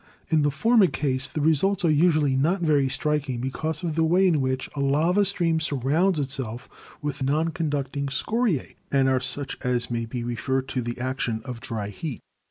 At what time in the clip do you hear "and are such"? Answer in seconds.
8.91-9.59